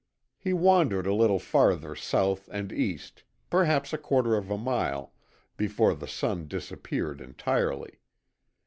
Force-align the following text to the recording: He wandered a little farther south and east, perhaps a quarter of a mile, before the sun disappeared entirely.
He 0.39 0.51
wandered 0.51 1.05
a 1.05 1.13
little 1.13 1.37
farther 1.37 1.95
south 1.95 2.49
and 2.51 2.71
east, 2.73 3.23
perhaps 3.51 3.93
a 3.93 3.99
quarter 3.99 4.35
of 4.35 4.49
a 4.49 4.57
mile, 4.57 5.13
before 5.57 5.93
the 5.93 6.07
sun 6.07 6.47
disappeared 6.47 7.21
entirely. 7.21 7.99